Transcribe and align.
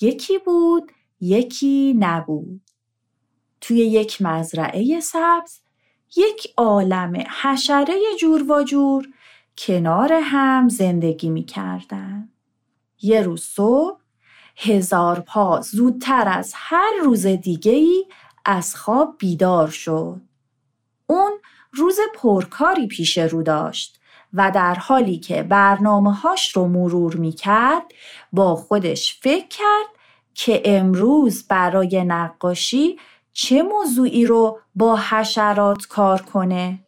یکی 0.00 0.38
بود 0.38 0.92
یکی 1.20 1.94
نبود 1.98 2.60
توی 3.60 3.76
یک 3.76 4.22
مزرعه 4.22 5.00
سبز 5.00 5.60
یک 6.16 6.54
عالم 6.56 7.24
حشره 7.42 7.96
جور 8.20 8.52
و 8.52 8.64
جور 8.64 9.08
کنار 9.58 10.12
هم 10.22 10.68
زندگی 10.68 11.30
می 11.30 11.44
کردن. 11.44 12.28
یه 13.02 13.22
روز 13.22 13.42
صبح 13.42 14.00
هزار 14.56 15.20
پا 15.20 15.60
زودتر 15.60 16.28
از 16.28 16.52
هر 16.56 16.92
روز 17.04 17.26
دیگه 17.26 17.72
ای 17.72 18.04
از 18.44 18.76
خواب 18.76 19.16
بیدار 19.18 19.68
شد. 19.68 20.20
اون 21.06 21.32
روز 21.72 21.98
پرکاری 22.14 22.86
پیش 22.86 23.18
رو 23.18 23.42
داشت 23.42 23.99
و 24.34 24.52
در 24.54 24.74
حالی 24.74 25.18
که 25.18 25.42
برنامه 25.42 26.14
هاش 26.14 26.56
رو 26.56 26.68
مرور 26.68 27.16
می 27.16 27.32
کرد 27.32 27.82
با 28.32 28.56
خودش 28.56 29.18
فکر 29.22 29.48
کرد 29.48 30.00
که 30.34 30.62
امروز 30.64 31.48
برای 31.48 32.04
نقاشی 32.04 32.98
چه 33.32 33.62
موضوعی 33.62 34.26
رو 34.26 34.58
با 34.74 34.96
حشرات 34.96 35.86
کار 35.86 36.22
کنه؟ 36.22 36.78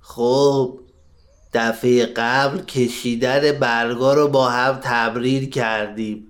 خب 0.00 0.80
دفعه 1.54 2.06
قبل 2.06 2.58
کشیدن 2.58 3.52
برگا 3.52 4.14
رو 4.14 4.28
با 4.28 4.48
هم 4.48 4.80
تبریر 4.82 5.50
کردیم 5.50 6.26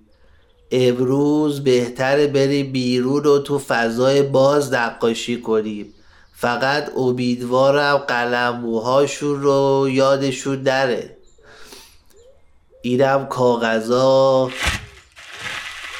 امروز 0.71 1.65
بهتره 1.65 2.27
بریم 2.27 2.73
بیرون 2.73 3.27
و 3.27 3.39
تو 3.39 3.59
فضای 3.59 4.23
باز 4.23 4.73
نقاشی 4.73 5.41
کنیم 5.41 5.95
فقط 6.41 6.91
امیدوارم 6.97 7.97
قلموهاشون 7.97 9.43
رو 9.43 9.89
یادشون 9.91 10.63
نره. 10.63 11.17
اینم 12.83 13.27
کاغذا. 13.27 14.51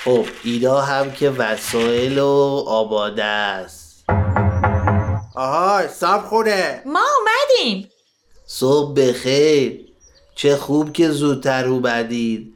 خب 0.05 0.25
اینا 0.45 0.81
هم 0.81 1.13
که 1.13 1.31
وسایل 1.31 2.19
و 2.19 2.65
آماده 2.67 3.25
است. 3.25 4.05
آهای 5.35 5.89
سب 5.89 6.25
خونه. 6.29 6.83
ما 6.87 7.05
اومدیم. 7.19 7.91
صبح 8.47 8.95
بخیر. 8.95 9.81
چه 10.35 10.57
خوب 10.57 10.93
که 10.93 11.11
زودتر 11.11 11.67
اومدید 11.67 12.55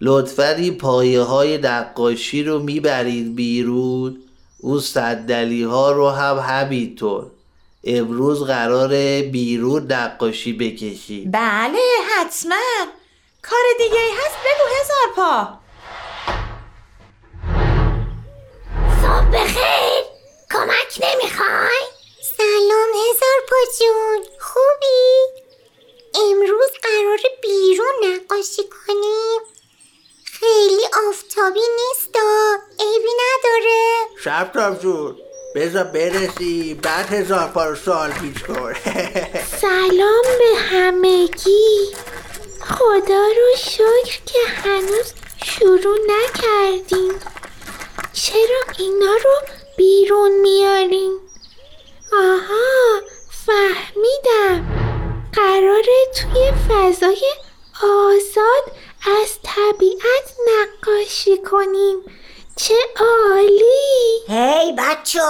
لطفا 0.00 0.48
این 0.48 0.78
پایه 0.78 1.20
های 1.20 1.58
نقاشی 1.58 2.42
رو 2.42 2.58
می‌برید 2.58 3.36
بیرون. 3.36 4.23
اون 4.64 4.80
صندلی 4.80 5.62
ها 5.62 5.92
رو 5.92 6.10
هم 6.10 6.38
همینطور. 6.38 7.26
امروز 7.84 8.42
قرار 8.42 8.88
بیرون 9.22 9.92
نقاشی 9.92 10.52
بکشید 10.52 11.32
بله 11.32 11.78
حتما. 12.10 12.56
کار 13.42 13.64
دیگه 13.78 14.00
ای 14.00 14.10
هست 14.10 14.36
بگو 14.44 14.66
هزار 14.80 15.14
پا. 15.16 15.58
صبح 19.02 19.30
بخیر. 19.30 20.04
کمک 20.52 21.00
نمی‌خوای؟ 21.04 21.82
سلام 22.36 22.90
هزار 23.10 23.38
پا 23.48 23.56
جون. 23.78 24.24
خوبی؟ 24.40 25.42
امروز 26.14 26.70
قرار 26.82 27.18
بیرون 27.42 27.94
نقاشی 28.04 28.62
کنیم؟ 28.62 29.53
خیلی 30.44 30.82
آفتابی 31.08 31.60
نیست 31.60 32.16
عیبی 32.80 33.10
نداره. 33.24 33.94
شب 34.24 34.78
جون 34.82 35.16
بذار 35.54 35.84
برسی. 35.84 36.74
بعد 36.74 37.12
هزار 37.12 37.48
پا 37.48 37.74
سال 37.74 38.10
پیچ 38.10 38.42
کن. 38.42 38.74
سلام 39.60 40.24
به 40.38 40.58
همگی. 40.58 41.94
خدا 42.60 43.26
رو 43.26 43.56
شکر 43.56 44.20
که 44.26 44.38
هنوز 44.64 45.12
شروع 45.44 45.98
نکردیم. 45.98 47.12
چرا 48.12 48.62
اینا 48.78 49.14
رو 49.24 49.34
بیرون 49.76 50.40
میاریم؟ 50.40 51.12
آها 52.12 53.00
فهمیدم. 53.46 54.84
قراره 55.32 56.06
توی 56.14 56.52
فضای 56.68 57.22
آزاد 57.82 58.72
از 59.22 59.38
طبیعت 59.54 60.34
نقاشی 60.48 61.38
کنیم. 61.38 61.98
چه 62.56 62.74
عالی. 63.00 64.24
هی 64.28 64.72
بچه 64.78 65.20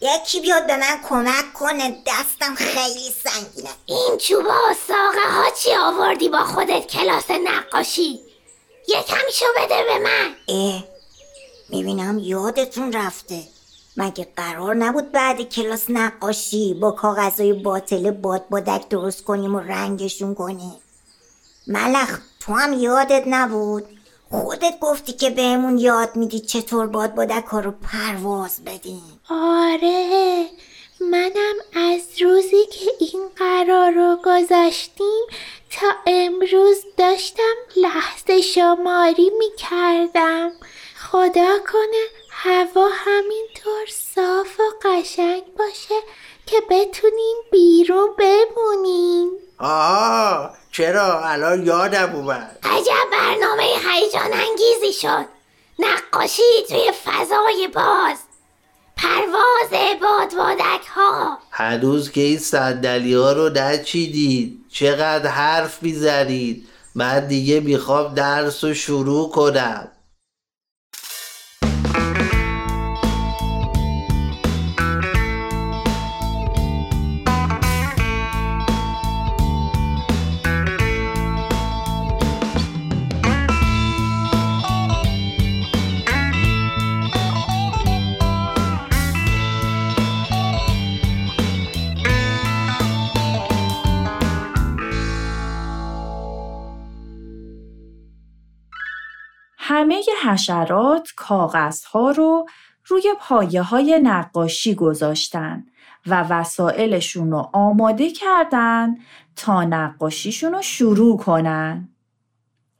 یکی 0.00 0.40
بیاد 0.40 0.66
به 0.66 0.76
من 0.76 1.00
کمک 1.08 1.52
کنه 1.52 2.02
دستم 2.06 2.54
خیلی 2.54 3.10
سنگینه. 3.24 3.70
این 3.86 4.16
چوبا 4.18 4.50
و 4.70 4.74
ساقه 4.88 5.30
ها 5.30 5.44
چی 5.62 5.74
آوردی 5.74 6.28
با 6.28 6.44
خودت 6.44 6.86
کلاس 6.86 7.30
نقاشی؟ 7.30 8.20
یکمیشو 8.88 9.46
بده 9.56 9.84
به 9.84 9.98
من. 9.98 10.34
اه 10.48 10.84
می‌بینم 11.68 12.18
یادتون 12.18 12.92
رفته. 12.92 13.42
مگه 13.96 14.28
قرار 14.36 14.74
نبود 14.74 15.12
بعد 15.12 15.42
کلاس 15.42 15.84
نقاشی 15.88 16.74
با 16.74 16.90
کاغذهای 16.90 17.52
باطل 17.52 18.10
باد 18.10 18.48
بادک 18.48 18.88
درست 18.88 19.24
کنیم 19.24 19.54
و 19.54 19.60
رنگشون 19.60 20.34
کنیم؟ 20.34 20.80
ملخ 21.66 22.18
تو 22.40 22.52
هم 22.52 22.72
یادت 22.72 23.22
نبود؟ 23.26 23.84
خودت 24.30 24.78
گفتی 24.80 25.12
که 25.12 25.30
بهمون 25.30 25.78
یاد 25.78 26.16
میدی 26.16 26.40
چطور 26.40 26.86
باد 26.86 27.14
بادک 27.14 27.44
ها 27.44 27.60
رو 27.60 27.70
پرواز 27.70 28.64
بدیم. 28.64 29.20
آره 29.30 30.46
منم 31.00 31.54
از 31.74 32.22
روزی 32.22 32.66
که 32.72 32.90
این 33.00 33.28
قرار 33.36 33.90
رو 33.90 34.18
گذاشتیم 34.24 35.24
تا 35.70 35.86
امروز 36.06 36.76
داشتم 36.96 37.54
لحظه 37.76 38.40
شماری 38.40 39.30
می‌کردم. 39.38 40.52
خدا 40.96 41.58
کنه 41.58 42.04
هوا 42.30 42.88
همینطور 42.92 43.86
صاف 43.88 44.60
و 44.60 44.88
قشنگ 44.88 45.42
باشه. 45.58 45.94
که 46.46 46.56
بتونیم 46.70 47.36
بیرون 47.52 48.08
بمونیم. 48.18 49.30
آها 49.58 50.50
چرا؟ 50.72 51.20
الان 51.24 51.66
یادم 51.66 52.14
اومد. 52.14 52.58
عجب 52.62 53.10
برنامه 53.12 53.62
هیجان 53.62 54.32
انگیزی 54.32 55.00
شد. 55.00 55.24
نقاشی 55.78 56.42
توی 56.68 56.92
فضای 57.04 57.68
باز. 57.74 58.18
پرواز 58.96 60.00
بادبادک 60.02 60.86
ها 60.94 61.38
هنوز 61.50 62.10
که 62.10 62.20
این 62.20 62.38
صندلی 62.38 63.14
ها 63.14 63.32
رو 63.32 63.48
نچیدید. 63.48 64.64
چقدر 64.72 65.30
حرف 65.30 65.82
می‌زنید. 65.82 66.68
من 66.94 67.26
دیگه 67.26 67.60
می‌خوام 67.60 68.14
درس 68.14 68.64
رو 68.64 68.74
شروع 68.74 69.30
کنم. 69.30 69.90
همه 99.84 100.02
حشرات 100.24 101.08
کاغذها 101.16 102.10
رو 102.10 102.46
روی 102.86 103.14
پایه 103.20 103.62
های 103.62 104.00
نقاشی 104.02 104.74
گذاشتن 104.74 105.64
و 106.06 106.26
وسایلشون 106.30 107.30
رو 107.30 107.50
آماده 107.52 108.10
کردن 108.10 108.94
تا 109.36 109.64
نقاشیشون 109.64 110.52
رو 110.52 110.62
شروع 110.62 111.18
کنن. 111.18 111.88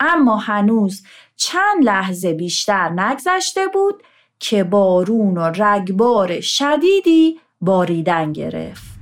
اما 0.00 0.36
هنوز 0.36 1.02
چند 1.36 1.84
لحظه 1.84 2.34
بیشتر 2.34 2.88
نگذشته 2.88 3.66
بود 3.66 4.02
که 4.38 4.64
بارون 4.64 5.38
و 5.38 5.40
رگبار 5.40 6.40
شدیدی 6.40 7.40
باریدن 7.60 8.32
گرفت. 8.32 8.94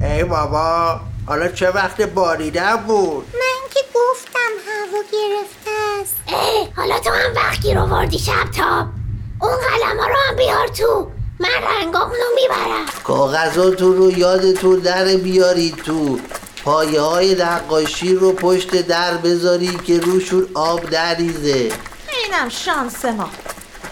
ای 0.00 0.24
بابا 0.24 1.00
حالا 1.26 1.48
چه 1.48 1.70
وقت 1.70 2.02
باریدن 2.02 2.76
بود 2.76 3.26
من 3.34 3.70
که 3.70 3.80
گفتم 3.94 4.50
هوا 4.68 5.02
گرفته 5.12 5.57
است 6.02 6.16
ای 6.26 6.68
حالا 6.76 6.98
تو 6.98 7.10
هم 7.10 7.34
وقتی 7.34 7.74
رو 7.74 7.80
وردی 7.80 8.18
شب 8.18 8.50
تاب 8.56 8.86
اون 9.40 9.56
قلم 9.56 9.98
رو 9.98 10.16
هم 10.28 10.36
بیار 10.36 10.68
تو. 10.68 11.10
من 11.40 11.48
رنگامونو 11.48 12.24
می‌برم. 12.34 12.86
کاغذاتون 13.04 13.96
رو 13.96 14.18
یادتون 14.18 14.78
در 14.78 15.04
بیارید 15.04 15.76
تو. 15.76 16.18
پایه 16.64 17.00
های 17.00 17.34
نقاشی 17.34 18.14
رو 18.14 18.32
پشت 18.32 18.86
در 18.86 19.14
بذاری 19.14 19.78
که 19.86 20.00
روشون 20.00 20.46
آب 20.54 20.94
نریزه 20.94 21.72
اینم 22.24 22.48
شانس 22.48 23.04
ما. 23.04 23.30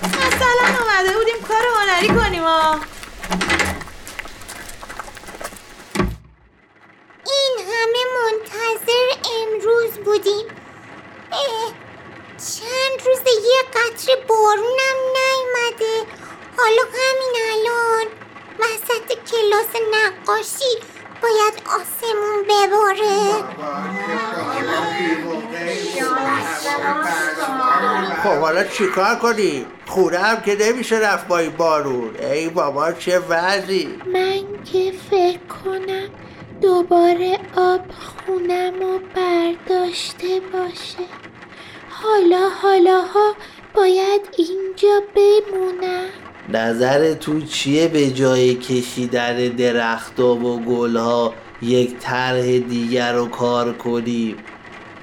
مثلا 0.02 0.66
اومده 0.82 1.18
بودیم 1.18 1.48
کار 1.48 1.62
هنری 1.76 2.08
کنیم 2.08 2.42
ها. 2.42 2.80
خب 28.22 28.40
حالا 28.40 28.64
چیکار 28.64 29.14
کنیم 29.14 29.66
خونه 29.86 30.18
هم 30.18 30.40
که 30.40 30.56
نمیشه 30.60 30.96
رفت 30.96 31.28
با 31.28 31.38
این 31.38 31.50
بارون. 31.50 32.10
ای 32.16 32.48
بابا 32.48 32.92
چه 32.92 33.18
وضعی؟ 33.18 33.88
من 34.12 34.40
که 34.72 34.92
فکر 35.10 35.38
کنم 35.64 36.08
دوباره 36.60 37.38
آب 37.56 37.80
خونم 37.90 38.72
رو 38.80 39.00
برداشته 39.14 40.40
باشه. 40.52 41.04
حالا 41.90 42.48
حالاها 42.62 43.34
باید 43.74 44.20
اینجا 44.36 45.02
بمونم. 45.14 46.08
نظر 46.48 47.14
تو 47.14 47.40
چیه 47.40 47.88
به 47.88 48.10
جای 48.10 48.54
کشیدن 48.54 49.48
درختها 49.48 50.34
و 50.34 50.60
گلها؟ 50.60 51.34
یک 51.62 51.98
طرح 51.98 52.58
دیگر 52.58 53.12
رو 53.12 53.28
کار 53.28 53.72
کنیم. 53.72 54.36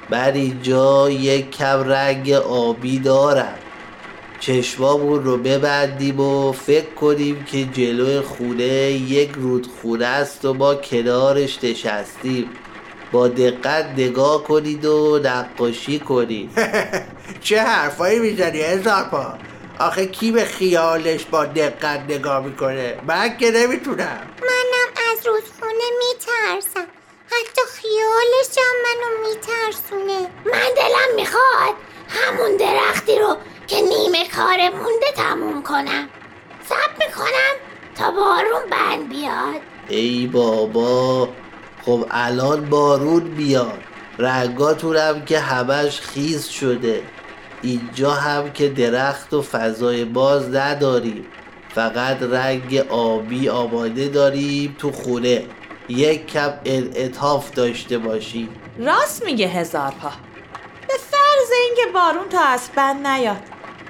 بر 0.10 0.32
اینجا 0.32 1.10
یک 1.10 1.52
کم 1.52 1.84
رنگ 1.84 2.32
آبی 2.32 3.00
دارم. 3.00 3.56
چشمامون 4.40 5.24
رو 5.24 5.38
ببندیم 5.38 6.20
و 6.20 6.52
فکر 6.52 6.94
کنیم 6.94 7.44
که 7.44 7.66
جلوی 7.66 8.22
خونه 8.22 8.92
یک 8.92 9.32
رودخونه 9.36 10.06
است 10.06 10.46
و 10.46 10.54
ما 10.54 10.76
کنارش 10.76 11.64
نشستیم. 11.64 12.50
با 13.12 13.28
دقت 13.28 13.86
نگاه 13.98 14.44
کنید 14.44 14.86
و 14.86 15.20
نقاشی 15.24 16.00
کنید. 16.00 16.52
چه 17.44 17.62
حرفایی 17.62 18.20
می‌زنی 18.20 18.62
هزار 18.62 19.04
پا؟ 19.04 19.38
آخه 19.80 20.06
کی 20.06 20.32
به 20.32 20.46
خیالش 20.46 21.26
با 21.26 21.46
دقت 21.46 22.00
نگاه 22.10 22.46
می‌کنه؟ 22.46 22.98
من 23.08 23.38
که 23.38 23.52
نمی‌تونم. 23.52 24.22
منم 24.42 24.90
از 25.12 25.28
رودخونه 25.28 25.84
میترسم. 26.00 26.93
حتی 27.34 27.62
خیالش 27.74 28.58
هم 28.58 28.76
منو 28.84 29.28
میترسونه. 29.28 30.30
من 30.46 30.70
دلم 30.78 31.16
می‌خواد 31.16 31.76
همون 32.10 32.58
درختی 32.58 33.20
رو 33.20 33.38
که 33.68 33.76
نیمه 33.76 34.30
کار 34.36 34.58
مونده 34.70 35.12
تموم 35.16 35.64
کنم. 35.64 36.10
سب 36.70 37.06
می‌کنم 37.06 37.56
تا 37.96 38.12
بارون 38.12 38.70
بند 38.72 39.10
بیاد. 39.10 39.62
ای 39.88 40.28
بابا 40.28 41.30
خب 41.86 42.06
الان 42.12 42.70
بارون 42.70 43.24
بیاد. 43.24 43.80
رنگاتون 44.20 44.98
هم 44.98 45.26
که 45.26 45.40
همش 45.40 46.02
خیز 46.02 46.48
شده. 46.48 47.04
اینجا 47.62 48.12
هم 48.12 48.52
که 48.52 48.70
درخت 48.70 49.34
و 49.34 49.42
فضای 49.42 50.06
باز 50.06 50.56
نداریم. 50.56 51.26
فقط 51.76 52.22
رنگ 52.22 52.76
آبی 52.90 53.50
آماده 53.50 54.08
داریم 54.08 54.76
تو 54.80 54.92
خونه. 54.92 55.46
یک 55.90 56.28
کم 56.28 56.54
انعطاف 56.66 57.52
داشته 57.52 57.98
باشیم 57.98 58.62
راست 58.80 59.26
میگه 59.26 59.48
هزار 59.48 59.92
پا. 59.92 60.12
به 60.88 60.94
فرض 60.94 61.52
اینکه 61.66 61.86
بارون 61.94 62.30
تا 62.30 62.40
از 62.40 62.70
بند 62.76 63.08
نیاد. 63.08 63.44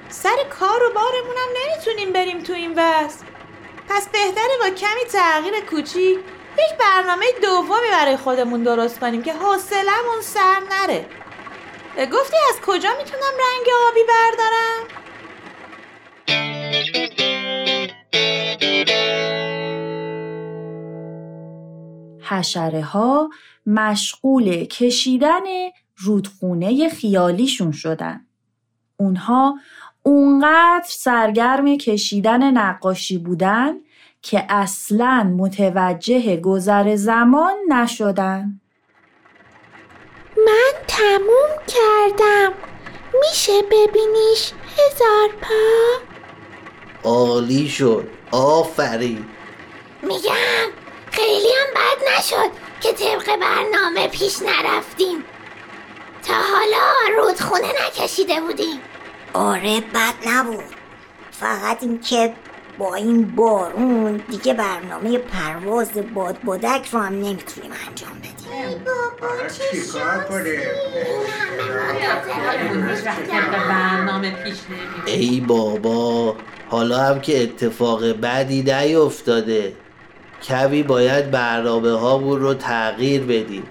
سر 0.08 0.36
کار 0.60 0.82
و 0.82 0.92
بارمونم 0.94 1.48
نمی‌تونیم 1.64 2.12
بریم 2.12 2.42
تو 2.42 2.52
این 2.52 2.72
وضع. 2.72 3.24
پس 3.88 4.08
بهتره 4.08 4.58
با 4.60 4.70
کمی 4.70 5.04
تغییر 5.12 5.60
کوچیک 5.70 6.18
یک 6.58 6.78
برنامه 6.80 7.26
دومی 7.42 7.90
برای 7.92 8.16
خودمون 8.16 8.62
درست 8.62 9.00
کنیم 9.00 9.22
که 9.22 9.32
حوصلمون 9.32 10.20
سر 10.20 10.60
نره. 10.70 11.06
گفتی 12.12 12.36
از 12.48 12.60
کجا 12.66 12.90
می‌تونم 12.98 13.32
رنگ 13.38 13.66
آبی 13.90 14.00
بردارم؟ 14.08 15.03
حشره 22.28 22.82
ها 22.82 23.30
مشغول 23.66 24.64
کشیدن 24.64 25.42
رودخونه 25.96 26.88
خیالیشون 26.88 27.72
شدن. 27.72 28.26
اونها 28.96 29.58
اونقدر 30.02 30.86
سرگرم 30.88 31.76
کشیدن 31.76 32.50
نقاشی 32.50 33.18
بودن 33.18 33.74
که 34.22 34.44
اصلا 34.48 35.34
متوجه 35.38 36.36
گذر 36.36 36.96
زمان 36.96 37.54
نشدن. 37.68 38.60
من 40.36 40.72
تموم 40.88 41.50
کردم. 41.66 42.52
میشه 43.20 43.52
ببینیش 43.62 44.52
هزار 44.76 45.28
پا؟ 45.40 47.10
عالی 47.10 47.68
شد. 47.68 48.08
آفرین. 48.30 49.24
میگم. 50.02 50.83
خیلی 51.14 51.48
هم 51.48 51.74
بد 51.74 52.18
نشد 52.18 52.50
که 52.80 52.92
طبق 52.92 53.36
برنامه 53.36 54.08
پیش 54.08 54.42
نرفتیم. 54.42 55.24
تا 56.26 56.34
حالا 56.34 57.16
رودخونه 57.22 57.68
نکشیده 57.86 58.40
بودیم. 58.40 58.80
آره 59.32 59.80
بد 59.80 60.28
نبود. 60.28 60.64
فقط 61.30 61.82
اینکه 61.82 62.32
با 62.78 62.94
این 62.94 63.36
بارون 63.36 64.16
دیگه 64.16 64.54
برنامه 64.54 65.18
پرواز 65.18 65.90
بادبادک 66.14 66.88
رو 66.92 66.98
هم 66.98 67.12
نمی‌تونیم 67.12 67.72
انجام 67.88 68.18
بدیم. 68.18 68.34
ای 75.06 75.40
بابا 75.40 76.36
حالا 76.70 76.98
هم 76.98 77.20
که 77.20 77.42
اتفاق 77.42 78.04
بدی 78.04 78.62
نیفتاده 78.62 79.76
کمی 80.44 80.82
باید 80.82 81.30
برنامه 81.30 81.92
هامون 81.92 82.40
رو 82.40 82.54
تغییر 82.54 83.22
بدیم. 83.22 83.62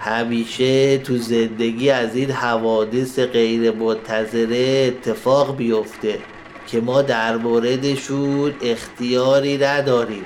همیشه 0.00 0.98
تو 0.98 1.16
زندگی 1.16 1.90
از 1.90 2.16
این 2.16 2.30
حوادث 2.30 3.18
غیر 3.18 3.70
منتظره 3.70 4.84
اتفاق 4.86 5.56
بیفته 5.56 6.18
که 6.66 6.80
ما 6.80 7.02
در 7.02 7.36
موردشون 7.36 8.54
اختیاری 8.62 9.58
نداریم. 9.58 10.24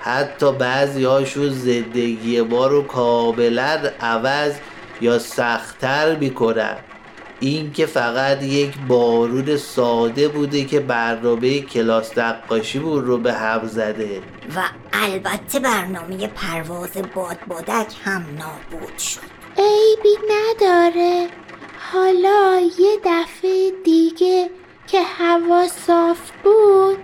حتی 0.00 0.52
بعضی 0.52 1.04
هاشون 1.04 1.48
زندگی 1.48 2.40
ما 2.40 2.66
رو 2.66 2.82
کاملا 2.82 3.78
عوض 4.00 4.52
یا 5.00 5.18
سختتر 5.18 6.16
می‌کنن. 6.16 6.76
این 7.42 7.72
که 7.72 7.86
فقط 7.86 8.42
یک 8.42 8.74
بارون 8.88 9.56
ساده 9.56 10.28
بوده 10.28 10.64
که 10.64 10.80
برنامه 10.80 11.60
کلاس 11.60 12.18
نقاشیمون 12.18 13.04
رو 13.04 13.18
به 13.18 13.32
هم 13.32 13.66
زده. 13.66 14.22
و 14.56 14.62
البته 14.92 15.58
برنامه 15.58 16.26
پرواز 16.26 16.90
بادبادک 17.14 17.94
هم 18.04 18.24
نابود 18.38 18.98
شد. 18.98 19.20
عیبی 19.58 20.16
نداره. 20.30 21.28
حالا 21.92 22.60
یه 22.78 22.96
دفعه 23.04 23.70
دیگه 23.84 24.50
که 24.86 25.02
هوا 25.02 25.68
صاف 25.68 26.30
بود 26.44 26.98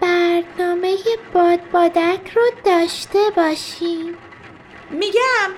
برنامه 0.00 0.96
بادبادک 1.34 2.30
رو 2.34 2.42
داشته 2.64 3.18
باشیم. 3.36 4.14
میگم 4.90 5.50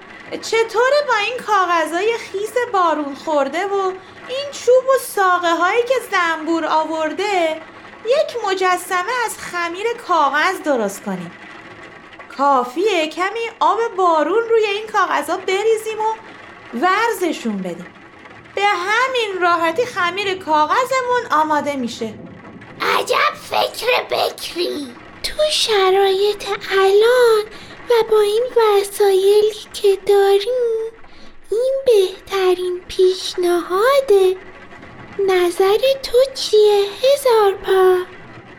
چطوره 0.42 1.02
با 1.08 1.14
این 1.26 1.38
کاغذهای 1.46 2.18
خیس 2.18 2.52
بارون 2.72 3.14
خورده 3.14 3.66
و 3.66 3.92
این 4.28 4.50
چوب 4.52 4.84
و 4.84 4.98
ساقه 5.00 5.54
هایی 5.54 5.82
که 5.82 5.94
زنبور 6.10 6.64
آورده؟ 6.64 7.60
یک 8.06 8.44
مجسمه 8.46 9.12
از 9.26 9.38
خمیر 9.38 9.86
کاغذ 10.08 10.60
درست 10.64 11.02
کنیم. 11.02 11.32
کافیه 12.38 13.08
کمی 13.08 13.50
آب 13.60 13.78
بارون 13.96 14.48
روی 14.48 14.64
این 14.64 14.86
کاغذها 14.86 15.36
بریزیم 15.36 16.00
و 16.00 16.14
ورزشون 16.74 17.58
بدیم. 17.58 17.86
به 18.54 18.62
همین 18.62 19.40
راحتی 19.40 19.86
خمیر 19.86 20.34
کاغذمون 20.34 21.26
آماده 21.30 21.76
میشه. 21.76 22.14
عجب 22.80 23.34
فکر 23.50 24.02
بکری. 24.10 24.94
تو 25.22 25.42
شرایط 25.50 26.44
الان 26.70 27.44
و 27.90 28.10
با 28.10 28.20
این 28.20 28.44
وسایلی 28.56 29.54
که 29.72 29.98
داریم 30.06 30.92
این 31.50 31.74
بهترین 31.86 32.80
پیشنهاده 32.88 34.36
نظر 35.28 35.78
تو 36.02 36.18
چیه 36.34 36.84
هزار 37.02 37.54
پا؟ 37.54 37.96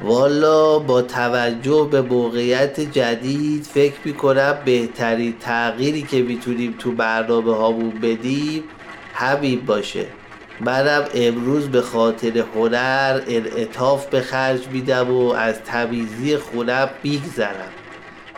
والا 0.01 0.79
با 0.79 1.01
توجه 1.01 1.88
به 1.91 2.01
موقعیت 2.01 2.79
جدید 2.79 3.63
فکر 3.63 3.96
می‌کنم 4.05 4.58
بهترین 4.65 5.39
تغییری 5.39 6.01
که 6.01 6.22
می‌تونیم 6.22 6.75
تو 6.79 6.91
برنامه 6.91 7.55
هامون 7.55 7.89
بدیم 7.89 8.63
همین 9.13 9.65
باشه 9.65 10.05
منم 10.60 11.03
امروز 11.13 11.67
به 11.67 11.82
خاطر 11.82 12.44
هنر 12.55 13.22
انعطاف 13.27 14.05
به 14.05 14.22
خرج 14.22 14.67
میدم 14.67 15.12
و 15.12 15.29
از 15.29 15.60
تمیزی 15.63 16.38
خونم 16.38 16.89
بیگذرم 17.01 17.72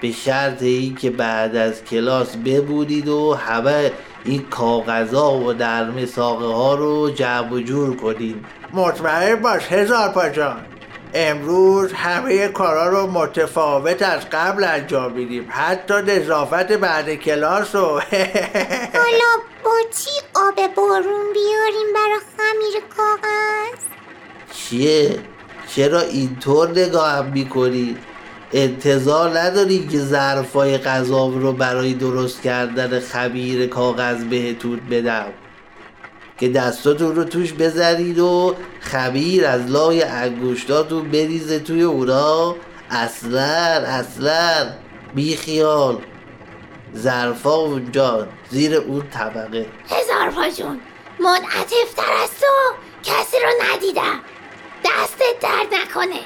به 0.01 0.11
شرط 0.11 0.61
این 0.61 0.95
که 0.95 1.09
بعد 1.09 1.55
از 1.55 1.83
کلاس 1.83 2.35
ببودید 2.45 3.07
و 3.07 3.33
همه 3.33 3.91
این 4.25 4.41
کاغذها 4.49 5.33
و 5.33 5.53
نرم 5.53 6.05
ساقه 6.05 6.45
ها 6.45 6.75
رو 6.75 7.09
جمع 7.09 7.51
و 7.51 7.59
جور 7.59 7.95
کنید. 7.95 8.45
مطمئن 8.73 9.35
باش 9.35 9.71
هزار 9.71 10.09
پا 10.09 10.29
جان. 10.29 10.65
امروز 11.13 11.93
همه 11.93 12.47
کارا 12.47 12.89
رو 12.89 13.07
متفاوت 13.07 14.01
از 14.01 14.29
قبل 14.31 14.63
انجام 14.63 15.11
میدیم. 15.11 15.47
حتی 15.49 15.93
نظافت 15.93 16.71
بعد 16.71 17.15
کلاس 17.15 17.75
و 17.75 17.79
حالا 18.99 19.31
با 19.63 19.77
چی 19.97 20.09
آب 20.35 20.75
بارون 20.75 21.33
بیاریم 21.33 21.93
برا 21.95 22.19
خمیر 22.37 22.83
کاغذ؟ 22.97 23.83
چیه؟ 24.53 25.19
چرا 25.75 26.01
اینطور 26.01 26.69
نگاهم 26.69 27.25
می‌کنی؟ 27.25 27.97
انتظار 28.53 29.39
نداری 29.39 29.87
که 29.87 29.99
ظرفای 29.99 30.77
غذا 30.77 31.27
رو 31.27 31.53
برای 31.53 31.93
درست 31.93 32.41
کردن 32.41 32.99
خمیر 32.99 33.67
کاغذ 33.67 34.23
بهتون 34.23 34.79
بدم. 34.91 35.33
که 36.39 36.49
دستاتون 36.49 37.15
رو 37.15 37.23
توش 37.23 37.53
بذارید 37.53 38.19
و 38.19 38.55
خمیر 38.79 39.45
از 39.45 39.71
لای 39.71 40.03
انگشتاتون 40.03 41.11
بریزه 41.11 41.59
توی 41.59 41.81
اونا. 41.81 42.55
اصلا 42.89 43.85
اصلا 43.85 44.69
بیخیال. 45.15 45.97
ظرفا 46.95 47.55
اونجا 47.55 48.27
زیر 48.49 48.75
اون 48.75 49.09
طبقه. 49.09 49.65
هزار 49.89 50.31
پا 50.31 50.49
جون 50.49 50.79
منعطفتر 51.19 52.13
از 52.23 52.29
تو 52.39 52.73
کسی 53.03 53.37
رو 53.43 53.75
ندیدم. 53.75 54.19
دستت 54.85 55.39
درد 55.41 55.81
نکنه. 55.81 56.21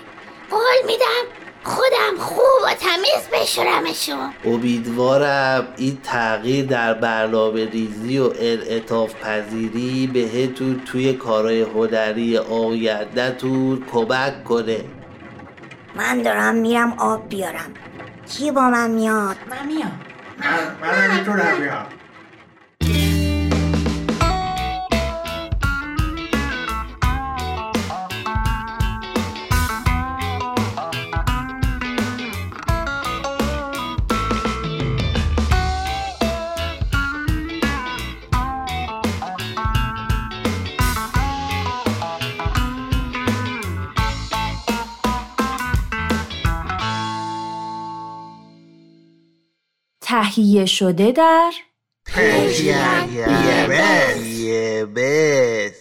قول 0.49 0.85
میدم 0.87 1.40
خودم 1.63 2.17
خوب 2.19 2.61
و 2.65 2.73
تمیز 2.73 3.27
بشورمشون. 3.33 4.33
امیدوارم 4.45 5.67
این 5.77 5.97
تغییر 6.03 6.65
در 6.65 6.93
برنامه 6.93 7.65
ریزی 7.65 8.19
و 8.19 8.31
انعطاف 8.39 9.15
پذیری 9.15 10.07
بهتون 10.07 10.81
توی 10.85 11.13
کارهای 11.13 11.61
هنری 11.61 12.37
آیندهتون 12.37 13.83
کمک 13.91 14.43
کنه. 14.43 14.85
من 15.95 16.21
دارم 16.21 16.55
میرم 16.55 16.93
آب 16.97 17.29
بیارم. 17.29 17.73
کی 18.29 18.51
با 18.51 18.69
من 18.69 18.91
میاد؟ 18.91 19.35
من 19.49 19.67
میام. 19.67 19.99
من 20.39 20.47
من 20.81 21.11
نمی‌تونم 21.11 21.59
بیام. 21.59 21.85
تهیه 50.35 50.65
شده 50.65 51.11
در 51.11 51.51
پرژین 52.05 52.75
یه 54.39 54.85
بس. 54.85 55.80